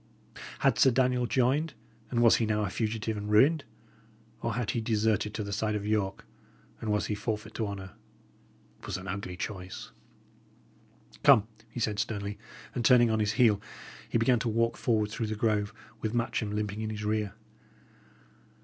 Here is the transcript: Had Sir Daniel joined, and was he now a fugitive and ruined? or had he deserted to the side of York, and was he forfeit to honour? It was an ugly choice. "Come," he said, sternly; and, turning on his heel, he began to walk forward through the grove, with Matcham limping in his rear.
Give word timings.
Had 0.61 0.79
Sir 0.79 0.89
Daniel 0.89 1.27
joined, 1.27 1.75
and 2.09 2.23
was 2.23 2.37
he 2.37 2.47
now 2.47 2.63
a 2.65 2.71
fugitive 2.71 3.15
and 3.17 3.29
ruined? 3.29 3.65
or 4.41 4.55
had 4.55 4.71
he 4.71 4.81
deserted 4.81 5.31
to 5.35 5.43
the 5.43 5.53
side 5.53 5.75
of 5.75 5.85
York, 5.85 6.25
and 6.79 6.91
was 6.91 7.05
he 7.05 7.13
forfeit 7.13 7.53
to 7.53 7.67
honour? 7.67 7.91
It 8.79 8.87
was 8.87 8.97
an 8.97 9.07
ugly 9.07 9.37
choice. 9.37 9.91
"Come," 11.21 11.47
he 11.69 11.79
said, 11.79 11.99
sternly; 11.99 12.39
and, 12.73 12.83
turning 12.83 13.11
on 13.11 13.19
his 13.19 13.33
heel, 13.33 13.61
he 14.09 14.17
began 14.17 14.39
to 14.39 14.49
walk 14.49 14.75
forward 14.75 15.11
through 15.11 15.27
the 15.27 15.35
grove, 15.35 15.71
with 16.01 16.15
Matcham 16.15 16.49
limping 16.55 16.81
in 16.81 16.89
his 16.89 17.05
rear. 17.05 17.35